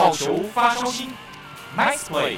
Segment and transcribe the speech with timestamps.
[0.00, 1.08] 好球发烧星
[1.76, 2.34] ，Nice play。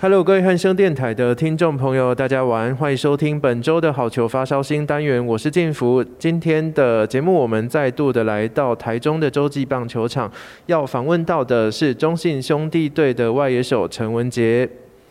[0.00, 6.02] Hello，各位汉声电台的听众朋友，大家晚安，欢迎收听本周的好球发烧星单元，我是进福。
[6.18, 10.28] 今天的节目，我们再度的来到台中的洲际棒球场，
[10.66, 14.68] 要访问到的是中信兄弟队的外野手陈文杰。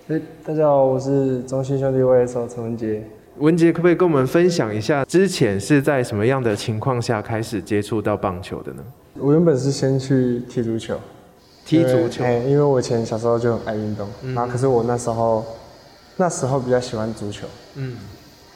[0.10, 3.04] 哎，大家好，我是中信兄弟外野手陈文杰。
[3.38, 8.84] 文杰，可不可以跟我们分享一下，之前是在什么样的情况下开始接触到棒球的呢？
[9.20, 11.00] 我原本是先去踢足球。
[11.64, 15.46] 踢足球，因为我以前小时候就很爱运动，然后可是我那时候
[16.18, 17.96] 那时候比较喜欢足球，嗯，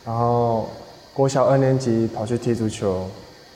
[0.03, 0.67] 然后
[1.13, 3.05] 国小二年级跑去踢足球，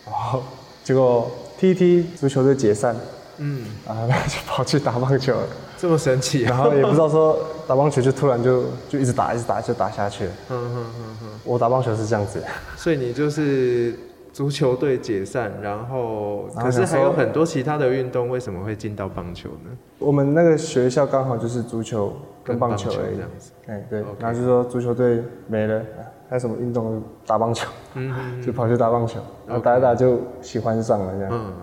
[0.06, 0.44] 然后
[0.84, 2.96] 结果踢踢足球就解散，
[3.40, 10.26] 嗯，然后就跑去打棒球了，这么神奇，然后也不知道说打棒球就突然就就一直打一直打就打下去。
[10.26, 12.44] 了，嗯嗯嗯嗯，我打棒球是这样子，
[12.76, 13.94] 所以你就是。
[14.34, 19.72] 足球队解散，然后可是还有很多其他的运动，为什么会进到棒球呢？
[19.98, 23.52] 我们那个学校刚好就是足球跟棒球而已，这样子。
[23.66, 25.82] 哎，对，然后就说足球队没了，
[26.30, 31.32] 还有什么运动打棒球，嗯就跑去打棒球，然后打一打就喜欢上了这样。
[31.34, 31.54] 嗯，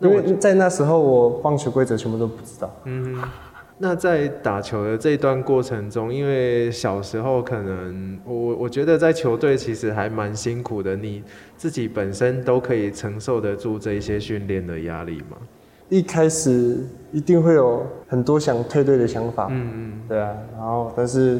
[0.00, 2.70] 因为在那时候我棒球规则全部都不知道。
[2.84, 3.22] 嗯。
[3.78, 11.22] 那在打球的这一段过程中，因为小时候可能我我觉得在球队其实还蛮辛苦的，你
[11.58, 15.36] 自己本身都可以承受得住这一些训练的压力吗？
[15.90, 16.78] 一开始
[17.12, 21.38] 一定会有很多想退队的想法，嗯嗯，对啊，然后但是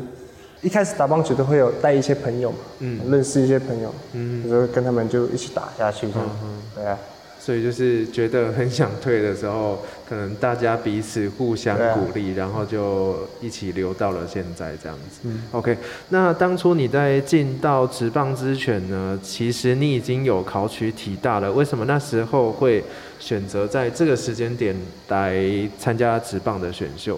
[0.61, 6.13] 一开始打棒球都会有带一些朋友嘛，嗯，认识一些朋友，嗯，就会跟他们就一起打下去嗯，
[6.45, 6.99] 嗯，对啊。
[7.47, 15.21] 所以就是觉得很想退的时候，可能大家彼此互相鼓励，然后就一起留到了现在这样子。
[15.23, 15.79] 嗯，OK。
[16.09, 22.83] 那当初你在进到职棒之前呢，其实你已经有考取体大了，为什么那时候会
[23.21, 24.75] 选择在这个时间点
[25.07, 25.41] 来
[25.79, 27.17] 参加职棒的选秀？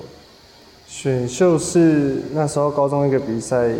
[0.86, 3.70] 选秀是那时候高中一个比赛，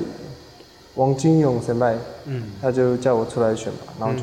[0.94, 4.22] 王金勇先辈，嗯，他就叫我出来选嘛，然后就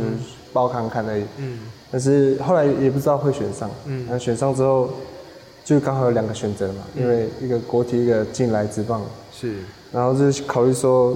[0.51, 1.59] 报看看而已，嗯。
[1.95, 4.89] 但是后来也不知道会选上，嗯，那选上之后，
[5.63, 9.01] 就刚好有两个选择嘛，嗯、因为一个国体，一个进来职棒，
[9.31, 9.59] 是，
[9.93, 11.15] 然后就考虑说，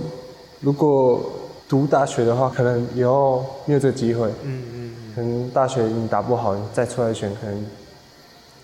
[0.62, 1.22] 如果
[1.68, 7.66] 读大学的话，可能以后没有这个机会，嗯嗯，可能大学你打不好，你再出来选，可能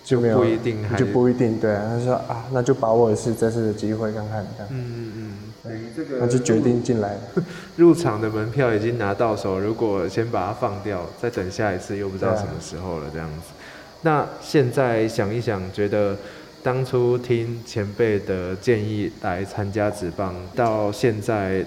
[0.02, 5.45] 就没有，不一定，就不一定，对啊，他说啊，那就把握一次这次的机会，看看这样，嗯嗯嗯。
[6.18, 7.20] 那就决定进来了。
[7.76, 13.52] 入场的门票已经拿到手，如果先把它放掉，再等下一次又不知道什么时候了，这样子。
[14.02, 16.16] 那现在想一想，觉得
[16.62, 21.64] 当初听前辈的建议来参加职棒，到现在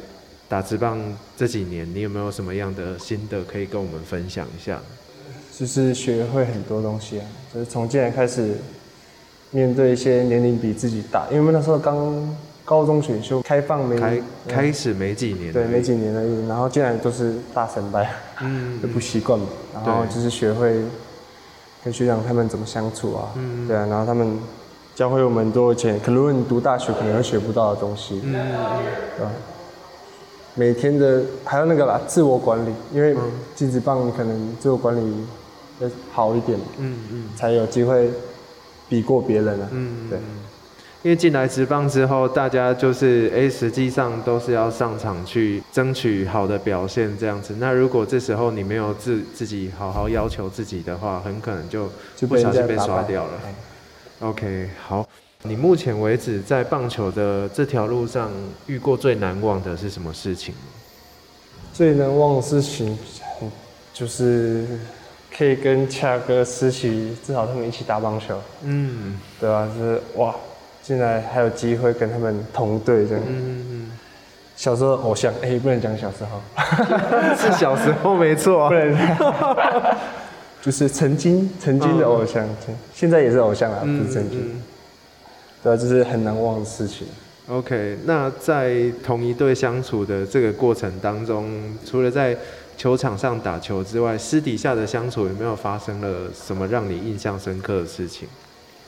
[0.47, 0.99] 打职棒
[1.35, 4.79] 这几年，你有没有什么样的心得可以跟我们分享一下？
[5.57, 8.55] 就是学会很多东西啊，就是从进来开始
[9.51, 12.35] 面对一些年龄比自己大，因为那时候刚。
[12.69, 16.47] 高中选修开放没开开始没几年，对，没几年而已。
[16.47, 18.05] 然后进来都是大神班，
[18.41, 19.47] 嗯，就不习惯嘛。
[19.73, 20.79] 然后就是学会
[21.83, 23.87] 跟学长他们怎么相处啊，嗯，对啊。
[23.87, 24.37] 然后他们
[24.93, 29.31] 教会我们多钱，可能如果你读大学可能会学不到的东西，嗯，对吧？
[30.53, 33.15] 每天的还有那个啦，自我管理，因为
[33.55, 35.25] 金子棒可能自我管理
[35.79, 38.11] 要好一点，嗯嗯，才有机会
[38.87, 40.19] 比过别人啊，嗯，对。
[41.01, 47.55] 因为进来职棒之后，大家就是哎，实际上都是要上场去争取好的表现这样子。
[47.57, 51.89] 那如果这时候你没有自自己好好要求自己的话，很可能就
[52.27, 53.31] 不小心被刷掉了。
[54.19, 55.07] OK，好，
[55.43, 58.29] 你目前为止在棒球的这条路上
[58.67, 60.53] 遇过最难忘的是什么事情？
[61.71, 62.99] 最难忘的事情
[63.93, 64.65] 就是
[65.33, 68.37] 可以跟恰哥、思琪，至少他们一起打棒球。
[68.63, 69.65] 嗯，对啊？
[69.73, 70.35] 就是哇。
[70.89, 73.23] 现在还有机会跟他们同队这样。
[73.27, 73.91] 嗯嗯嗯。
[74.55, 76.41] 小时候偶像，哎、欸，不能讲小时候。
[77.37, 78.67] 是小时候没错。
[78.73, 78.97] 不能。
[80.63, 84.59] 就是曾经曾经的偶像，嗯、现在也是偶像啊，不是曾经。
[85.61, 87.05] 对啊，这是很难忘的事情。
[87.47, 91.47] OK，那在同一队相处的这个过程当中，
[91.85, 92.35] 除了在
[92.75, 98.27] 球场上打球之外，私底下的相处有没有发生了什么让你印象深刻的事情？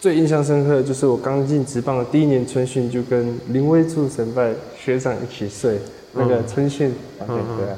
[0.02, 5.78] 最印象深刻的就是我刚进职棒的第一年春训，就跟林威柱神拜学长一起睡
[6.14, 7.78] 那个春训，对啊，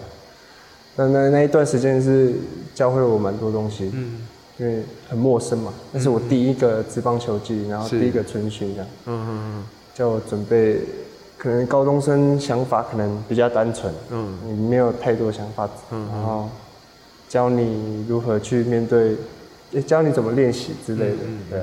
[0.96, 2.34] 那那那一段时间是
[2.74, 4.22] 教会我蛮多东西，嗯，
[4.58, 9.28] 因为很陌生嘛，那是我第一个职棒球季，然后第一个春训这样，嗯嗯
[9.58, 10.80] 嗯，叫我准备
[11.38, 16.48] 可能高中生想法可能比较单纯，嗯，你没有太多想法，嗯，然后
[17.28, 19.18] 教你如何去面对，
[19.82, 21.60] 教你怎么练习之类的，嗯、对。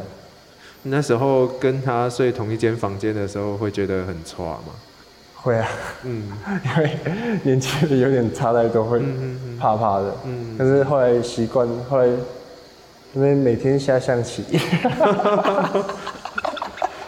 [0.84, 4.72] 那时候跟他睡同一间房间的时候，会觉得很差吗？
[5.36, 5.68] 会啊，
[6.04, 6.30] 嗯，
[6.64, 6.98] 因为
[7.44, 7.68] 年纪
[8.00, 9.00] 有点差太多，会
[9.58, 12.06] 怕怕的，嗯，但是后来习惯，后来
[13.14, 14.44] 因为每天下象棋。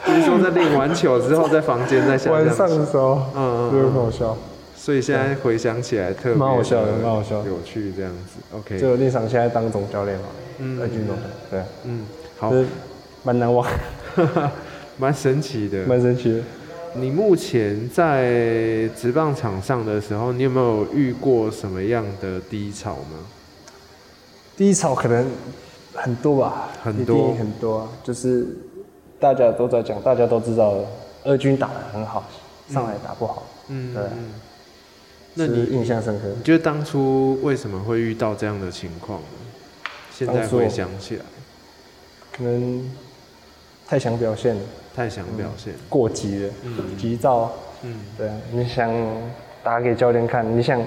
[0.05, 4.37] 就是说在练完球之后，在房间在想晚上的时候，嗯嗯，就很好笑。
[4.77, 8.41] 所以现在回想起来特别蛮好笑的，蛮好笑，有趣这样子。
[8.55, 10.25] OK，就练场现在当总教练嘛，
[10.59, 11.17] 嗯，在军中，
[11.51, 12.05] 对，嗯，
[12.39, 12.53] 好，
[13.23, 13.67] 蛮难忘，
[14.99, 16.41] 蛮神奇的，蛮神奇的。
[16.95, 23.19] 你目前在职棒场上的时候，你有没有遇过什么样的低潮呢？
[24.57, 25.27] 低潮可能
[25.95, 28.47] 很多吧，很多很多，就是。
[29.23, 30.81] 大家都在讲，大家都知道，
[31.23, 32.29] 二军打得很好，
[32.69, 33.47] 上来打不好。
[33.69, 34.03] 嗯，对。
[35.35, 36.27] 那你印象深刻？
[36.37, 39.27] 你觉得当初为什么会遇到这样的情况呢？
[40.13, 41.23] 现在回想起来，
[42.37, 42.91] 可能
[43.93, 44.63] 太想表现了，
[44.97, 46.53] 太想表现，过急了，
[46.97, 47.53] 急躁。
[47.83, 48.31] 嗯，对。
[48.51, 48.91] 你想
[49.63, 50.83] 打给教练看，你想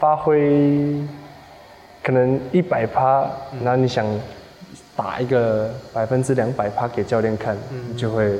[0.00, 1.00] 发挥，
[2.02, 3.24] 可能一百趴，
[3.62, 4.04] 然后你想。
[4.96, 8.36] 打一个百分之两百趴给教练看，嗯、就会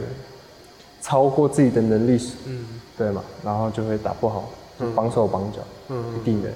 [1.00, 2.66] 超过自己的能力，嗯，
[2.96, 3.22] 对嘛？
[3.44, 4.50] 然后就会打不好，
[4.80, 6.48] 就绑手绑脚，嗯，一定的，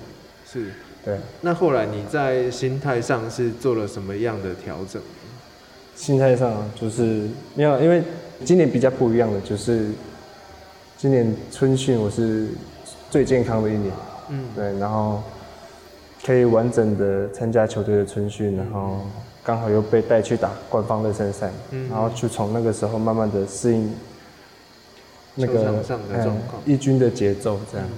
[0.45, 0.73] 是，
[1.05, 1.17] 对。
[1.41, 5.01] 那后来你在心态上是做了什么样的调整？
[6.03, 8.03] 心态上就是没有，因为
[8.45, 9.89] 今年比较不一样的就是，
[10.99, 12.49] 今年春训我是
[13.09, 13.93] 最健康的一年，
[14.31, 15.23] 嗯，对，然后
[16.27, 18.99] 可以完整的参加球队的春训，然后。
[19.45, 23.93] 刚好又被带去打官方热身赛，嗯、然后就从那个时候慢慢的适应
[25.35, 25.83] 那个
[26.65, 27.89] 一军的节奏，这样。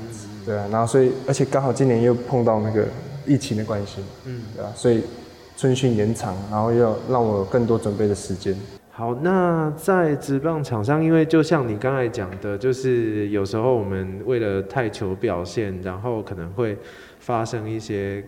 [0.46, 2.86] 对啊，然后所以而且刚好今年又碰到那个
[3.26, 5.02] 疫情的关系，嗯，对啊，所以
[5.56, 8.56] 春训延长，然后要让我有更多准备的时间。
[8.90, 16.76] 好，那在职棒场上，因为就像你刚才讲的，就是有时候我们为了太求表现，然后可能会
[17.18, 18.24] 发生一些。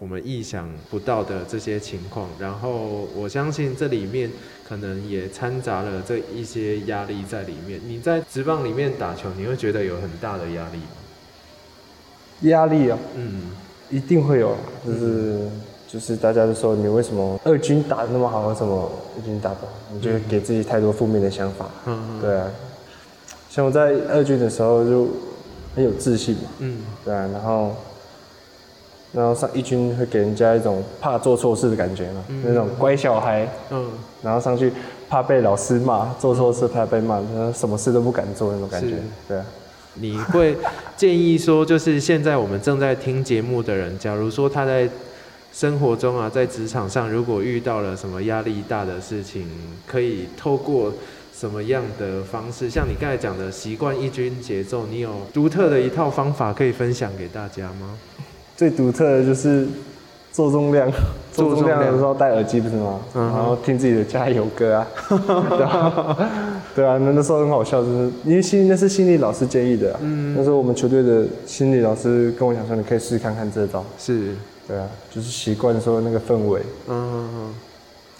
[0.00, 4.30] 我们意想不到的这些情况，然后我相信这里面
[4.64, 7.80] 可能也掺杂了这一些压力在里面。
[7.84, 10.94] 你在职棒里面打球，你会觉得有很大的压力吗？
[12.42, 13.50] 压力啊，嗯，
[13.90, 15.50] 一定会有，就是、嗯、
[15.90, 19.72] 就是大家都说你为什么二军打得那么好，为什么一军打不好？
[19.92, 21.66] 你就会给自己太多负面的想法。
[21.86, 22.46] 嗯嗯，对啊，
[23.48, 25.08] 像我在二军的时候就
[25.74, 27.72] 很有自信嘛，嗯，对啊，然后。
[29.10, 33.48] 然后上一军会给人家一种怕做错事的感觉嘛，嗯、那种乖小孩。
[33.70, 33.90] 嗯。
[34.22, 34.70] 然后上去
[35.08, 37.18] 怕被老师骂，做错事怕被骂，
[37.54, 38.90] 什么事都不敢做那种感觉。
[38.90, 38.96] 是
[39.26, 39.46] 对啊。
[39.94, 40.54] 你会
[40.94, 44.86] 建议说，就是现在我们正在听节目的人，假如说他在
[45.58, 49.44] 生活中啊，在职场上，如果遇到了什么压力大的事情，
[49.88, 50.92] 可以透过
[51.36, 52.70] 什么样的方式？
[52.70, 57.98] 像你刚才讲的习惯一军节奏，你有独特的一套方法可以分享给大家吗？
[58.56, 59.66] 最独特的就是
[60.30, 60.88] 做重量，
[61.32, 63.00] 做重量的时候戴耳机不是吗？
[63.16, 64.86] 嗯然后听自己的加油歌啊，
[66.76, 74.36] 对啊，那那时候很好笑，就是因为心那是心理老师建议的，嗯，那时候我们球队的心理老师跟我讲说，你可以试试看看这招，是，
[74.68, 77.54] 对啊，就是习惯说那个氛围，嗯嗯嗯。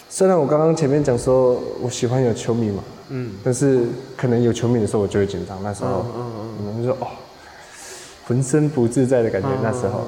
[0.08, 3.82] 虽然我刚刚前面讲说我喜欢有球迷嘛，嗯，但是
[4.16, 7.08] 可能有球迷的时候我就会紧张，那时候，嗯嗯嗯，就说哦，
[8.26, 10.06] 浑身不自在的感觉，那时候。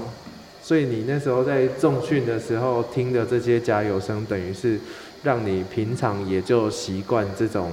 [0.63, 4.81] 所以你那时候在重训的时候听的这些加油声，等于是
[5.23, 7.73] 让你平常也就习惯这种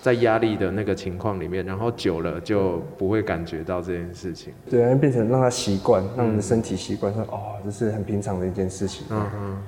[0.00, 4.52] 在压力的那个情况里面，然后久了就不会感觉到这件事情。
[4.70, 9.06] 对，变成让他习惯，让你的身体习惯，说哦，这是很平常的一件事情。
[9.10, 9.58] 嗯嗯。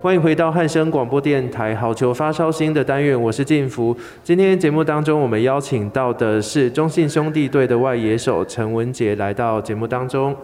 [0.00, 3.96] 欢迎回到汉声广播电台好球发烧星的单元，我是静福。
[4.24, 10.34] 今天节目当中，我们邀请到的是中信兄弟队的外野手陈文杰来到节目当中。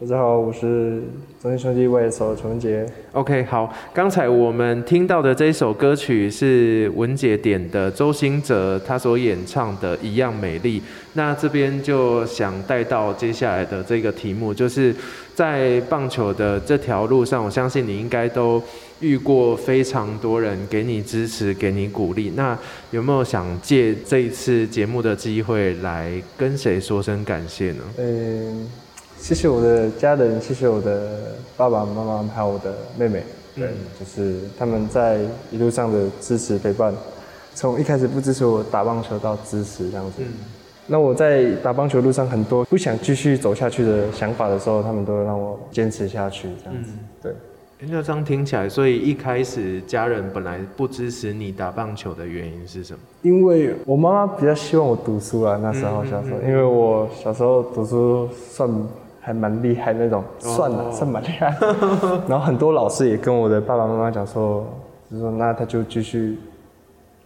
[0.00, 1.02] 大家好，我是
[1.42, 2.86] 中信兄弟外野手陈文杰。
[3.10, 10.78] OK，好，刚才我们听到的这一首歌曲是文杰点的周兴哲他所演唱的《一样美丽》。
[11.14, 14.94] 那这边就想带到接下来的这个题目，就是
[15.34, 18.62] 在棒球的这条路上，我相信你应该都
[19.00, 22.34] 遇过非常多人给你支持、给你鼓励。
[22.36, 22.56] 那
[22.92, 27.82] 有没有想借这一次节目的机会来跟谁说声感谢呢？
[27.96, 28.70] 嗯。
[29.18, 33.22] 谢谢我的家人，谢谢我的爸爸妈妈，还有我的妹妹，
[33.54, 35.18] 对，嗯、就是他们在
[35.50, 36.94] 一路上的支持陪伴，
[37.54, 40.32] 从一开始不支持我打棒球到支持这样子，嗯、
[40.86, 46.90] 那我在打棒球路上很多不想继续走下去的想法的时候，他们都会让我坚持下去，这样子。
[46.94, 47.32] 嗯、对。
[47.80, 52.98] 那这样听起来，所以一开始家人本来不支持你打棒球的原因是什么？
[53.22, 58.68] 因为我妈妈比较希望我读书啊，那时候小时候，嗯嗯嗯、因为我小时候读书算
[59.28, 61.54] 还蛮厉害那种，算了，算蛮厉害。
[62.26, 64.66] 然后很多老师也跟我的爸爸妈妈讲说，
[65.10, 66.38] 就说那他就继续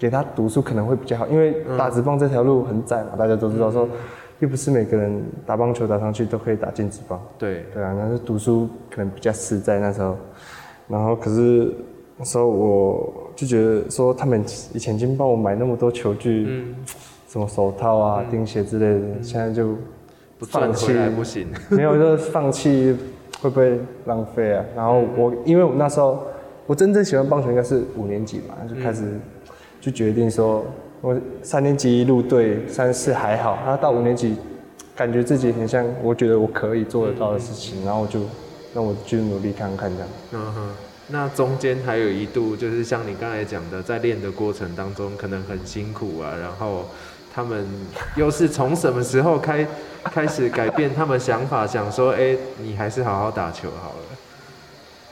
[0.00, 3.88] 给他读书可能会比较好，因为打直棒这条路很窄嘛，大家都知道说，
[4.40, 7.22] 又不是每个人打棒球打上去都可以打进直棒。
[7.38, 10.16] 对对啊，那是读书可能比较实在那时候。
[10.88, 11.72] 然后可是
[12.16, 14.44] 那时候我就觉得说，他们
[14.74, 16.74] 以前已经帮我买那么多球具，嗯、
[17.28, 19.76] 什么手套啊、钉、嗯、鞋之类的，嗯、现在就
[20.46, 22.96] 放弃不行， 没有就是放弃
[23.40, 24.64] 会不会浪费啊？
[24.76, 26.22] 然后我因为我那时候
[26.66, 29.02] 我真正喜欢棒球应该是五年级嘛，就开始
[29.80, 30.64] 就决定说，
[31.00, 34.36] 我三年级入队，三四还好，然后到五年级
[34.94, 38.20] 感觉自己很像，我觉得我可以做得到的事情，然后我就。
[38.74, 40.08] 那我就努力看看这样。
[40.32, 40.68] 嗯哼，
[41.08, 46.32] 那中间还有一度，就是像你刚才讲的，在练的过程当中，可能很辛苦啊。
[46.40, 46.86] 然后
[47.32, 47.66] 他们
[48.16, 49.66] 又是从什么时候开
[50.04, 54.18] 开始改变他们想法，想说，哎、欸，你还是好好打球好了。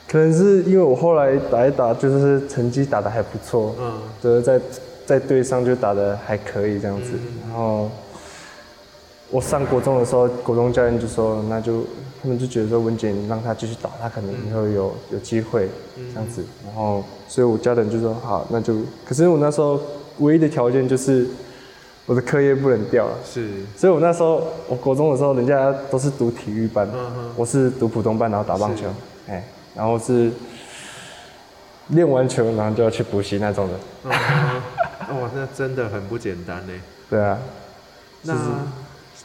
[0.08, 4.60] 可能是因为我后来打一打，就是成绩打得还不错，嗯，就是在
[5.06, 7.10] 在队上就打得还可以这样子。
[7.14, 7.90] 嗯、然后
[9.30, 11.84] 我上国中的时候，国中教练就说，那就。
[12.22, 15.66] 他们就觉得说文杰，你让他继续打，他可能以后有有机会
[16.12, 16.44] 这样子。
[16.66, 18.74] 然后，所以我家人就说好，那就。
[19.06, 19.80] 可是我那时候
[20.18, 21.26] 唯一的条件就是
[22.10, 23.16] 我的课业不能掉了。
[23.24, 23.48] 是。
[23.76, 26.88] 所以我那时候我国中的时候，人家都是读体育班，
[27.36, 28.88] 我是读普通班，然后打棒球，
[29.28, 29.44] 哎，
[29.76, 30.28] 然后是
[31.90, 34.10] 练完球然后就要去补习那种的。
[34.10, 36.72] 哇，那真的很不简单呢。
[37.08, 37.38] 对啊。
[38.22, 38.34] 那。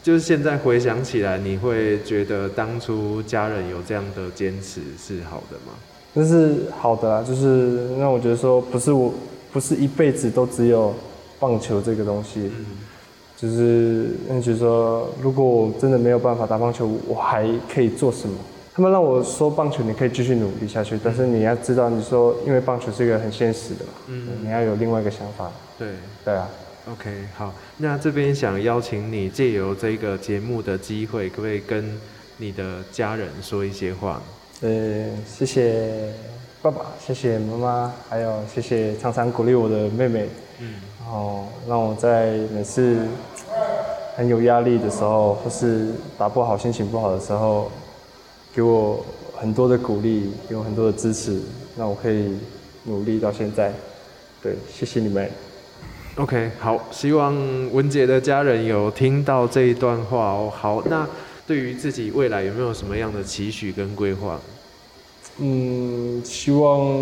[0.02, 5.72] 就是现在回想起来，你会觉得当初家人有这样的坚持是好的吗？
[6.12, 9.12] 那是好的啊，就是让我觉得说，不是我，
[9.52, 10.94] 不是一辈子都只有
[11.38, 12.66] 棒球这个东西，嗯、
[13.36, 18.36] 就是那就是说，如果我真的没有办法打棒球，我还可以做什么？
[18.74, 25.88] 他们让我说棒球，你可以继续努力下去，但是你要知道，你说因为棒球是一个很现实的嘛，嗯，你要有另外一个想法，对，
[26.24, 26.48] 对啊。
[26.88, 31.98] OK，好，那这边想邀请你借由这个节目的机会，可不可以跟
[32.36, 34.22] 你的家人说一些话？
[34.60, 36.12] 呃，谢谢
[36.62, 40.28] 爸爸，谢谢妈妈，还有谢谢常常鼓励我的妹妹，
[40.60, 40.74] 嗯，
[41.06, 42.98] 然后让我在每次
[44.16, 47.70] 很有压力的时候，或是打不好、心情不好的时候，
[48.52, 51.40] 给我很多的鼓励，给我很多的支持，
[51.78, 52.36] 让我可以
[52.86, 53.72] 努力到现在。
[54.42, 55.30] 对，谢谢你们。
[56.16, 57.36] OK，好，希望
[57.72, 60.52] 文杰的家人有听到这一段话哦。
[60.52, 61.06] 好，那
[61.46, 64.40] 对于自己未来有没有什么样的期许跟规划？
[65.38, 67.00] 嗯，希望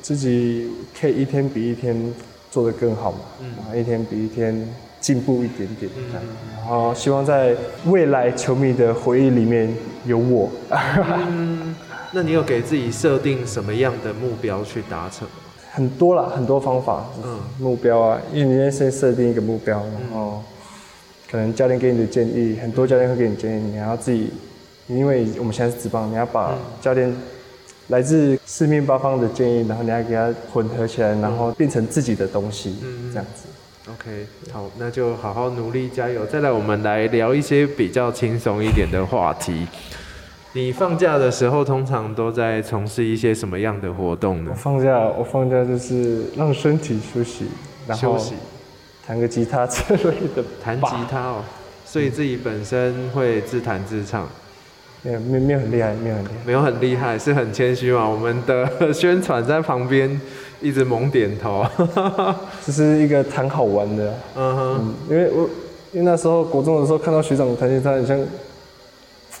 [0.00, 2.14] 自己可以一天比一天
[2.54, 4.64] 做得更好嘛，嗯，一天比一天
[5.00, 6.04] 进步一点点，嗯，
[6.56, 7.52] 然后希望在
[7.86, 9.68] 未来球迷的回忆里面
[10.06, 10.48] 有我。
[10.70, 11.74] 嗯，
[12.12, 15.26] 那你有给自己设定什么样的目标去达成？
[15.72, 20.40] 很多啦，很多方法，嗯，目标啊，因为你要先设定一个目标，然后
[21.28, 24.30] 可能教练给你的建议，很多教练会给你建议，你要自己，
[24.86, 27.12] 因为我们现在是职棒，你要把教练
[27.88, 33.46] 来自四面八方的建议，然后你要给它混合起来，然后变成自己的东西，嗯，这样子。
[33.90, 36.24] OK，好，那就好好努力加油。
[36.24, 39.66] 再来，我们来聊一些比较轻松一点的话题。
[40.54, 44.50] 你放假的时候，通常都在从事一些什么样的活动呢？
[44.52, 47.44] 我放假，我放假就是让身体休息，
[47.86, 48.18] 然后
[49.06, 50.42] 弹个吉他之类的。
[50.62, 51.44] 弹吉他哦，
[51.84, 54.26] 所以自己本身会自弹自唱。
[55.04, 58.08] 没有，没有很厉害，没有很厉害，没有很厉害，是很谦虚嘛。
[58.08, 60.20] 我们的宣传在旁边
[60.60, 61.64] 一直猛点头。
[62.64, 65.48] 这是一个弹好玩的，嗯哼，嗯，因为我
[65.92, 68.18] 因为那时候国中的时候看到学长弹吉他，很像。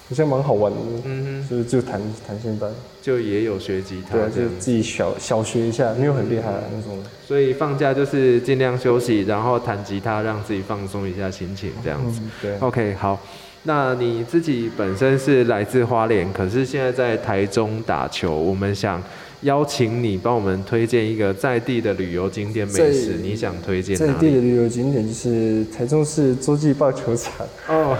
[0.06, 7.02] 好像蛮好玩的，嗯哼，就是就弹弹性班，就也有学吉他，对，就自己小小学一下，没有很厉害的那种。
[7.26, 12.20] 所以放假就是尽量休息，然后弹吉他，让自己放松一下心情，这样子。
[12.22, 13.18] 嗯、对，OK，好。
[13.64, 19.02] 那你自己本身是来自花莲，可是现在在台中打球，我们想。
[19.42, 23.94] 邀请你帮我们推荐一个在地的旅游景点美食，你想推荐？
[23.94, 27.46] 在地的旅游景点就是台中市洲际棒球场。
[27.68, 27.94] 哦，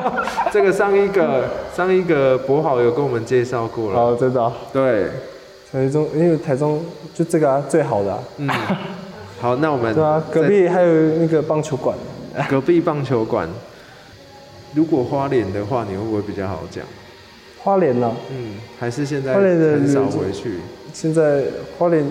[0.52, 3.98] 这个上一个上一个博好有跟我们介绍过了。
[3.98, 4.52] 哦，真的、哦？
[4.74, 5.06] 对，
[5.72, 6.84] 台中因为台中
[7.14, 8.18] 就这个啊，最好的、啊。
[8.36, 8.50] 嗯。
[9.40, 11.96] 好，那我们对啊，隔壁还有那个棒球馆。
[12.50, 13.48] 隔壁棒球馆。
[14.74, 16.84] 如果花莲的话，你会不会比较好讲？
[17.58, 18.16] 花莲呢？
[18.30, 20.54] 嗯，还是现在花莲的很少回去。
[20.92, 21.42] 现在
[21.76, 22.04] 花莲，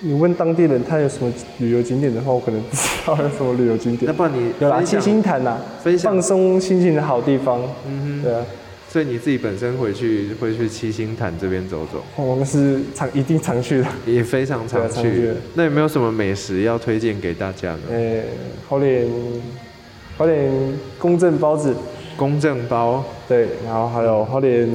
[0.00, 4.06] 你问当地人他有什么旅游景点的话，我可能不知道有什么旅游景点。
[4.06, 5.58] 那不然你有啦，七星潭呐，
[5.98, 7.62] 放松心情的好地方。
[7.86, 8.44] 嗯哼，对啊。
[8.86, 12.00] 所以你自己本身回去会去七星潭这边走走？
[12.14, 14.94] 我们是常一定常去的，也非常常去。
[14.94, 15.32] 常去。
[15.54, 17.80] 那有没有什么美食要推荐给大家呢？
[17.90, 18.24] 呃、欸，
[18.68, 19.08] 花莲，
[20.16, 20.50] 花莲
[20.98, 21.74] 公正包子，
[22.16, 24.68] 公正包，对，然后还有花莲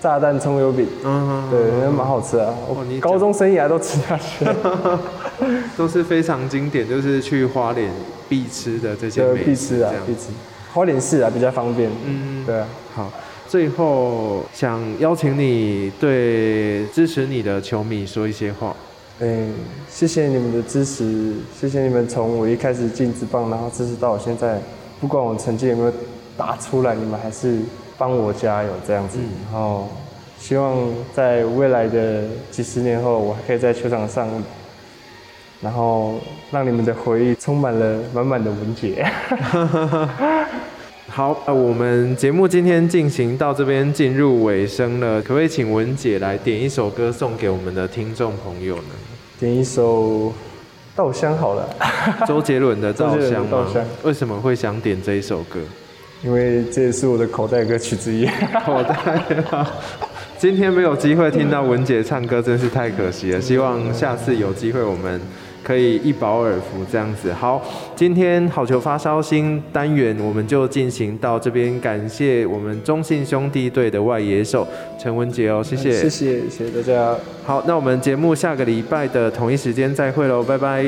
[0.00, 2.52] 炸弹葱油饼，嗯，对，那蛮好吃啊。
[2.68, 5.00] 哦，你高中生涯都吃下去了，
[5.76, 7.90] 都是非常经典，就是去花莲
[8.28, 10.28] 必吃的这些美食，必吃啊，必吃。
[10.72, 11.90] 花莲市啊，比较方便。
[12.04, 13.12] 嗯，对啊，好。
[13.48, 18.74] 最后想邀请你对支持你的球迷说一些话。
[19.18, 19.54] 嗯，
[19.88, 24.60] 谢谢你们的支持，谢谢你们从我一开始进职棒，然后支持到我现在，
[25.00, 25.92] 不管我成绩有没有
[26.36, 27.60] 打出来，你们还是
[27.96, 29.18] 帮我加油这样子。
[29.18, 29.88] 嗯、然后
[30.38, 30.76] 希望
[31.14, 34.28] 在未来的几十年后，我还可以在球场上，
[35.62, 36.16] 然后
[36.50, 39.02] 让你们的回忆充满了满满的文杰。
[41.16, 48.82] 好，呃，我们节目今天进行到这边进入尾声了，可不可以请文姐来点一首歌送给我们的听众朋友呢？
[49.40, 50.28] 点一首
[50.94, 51.66] 《稻香》好了，
[52.28, 53.48] 周杰伦的《稻香》吗？
[53.50, 53.82] 稻香。
[54.02, 55.58] 为什么会想点这一首歌？
[56.22, 58.26] 因为这也是我的口袋歌曲之一。
[58.62, 58.94] 口袋
[59.50, 59.72] 啊！
[60.36, 63.40] 今天没有机会听到文姐唱歌，真是太可惜了。
[63.40, 65.18] 希望下次有机会我们。
[65.66, 67.32] 可以一饱耳福这样子。
[67.32, 67.60] 好，
[67.96, 74.64] 今天好球发烧星单元我们就进行到这边，感谢我们中信兄弟队的外野手
[74.96, 77.16] 陈文杰哦，谢谢，谢谢，谢谢大家。
[77.44, 80.86] 好，那我们节目下个礼拜的同一时间再会喽，拜拜。